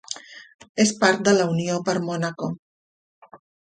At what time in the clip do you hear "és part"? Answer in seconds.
0.85-1.21